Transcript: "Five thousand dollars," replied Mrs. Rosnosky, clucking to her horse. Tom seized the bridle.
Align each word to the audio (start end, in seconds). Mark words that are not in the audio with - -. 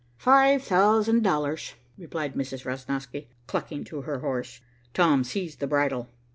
"Five 0.17 0.63
thousand 0.63 1.21
dollars," 1.21 1.75
replied 1.95 2.33
Mrs. 2.33 2.65
Rosnosky, 2.65 3.27
clucking 3.45 3.83
to 3.83 4.01
her 4.01 4.17
horse. 4.21 4.59
Tom 4.95 5.23
seized 5.23 5.59
the 5.59 5.67
bridle. 5.67 6.09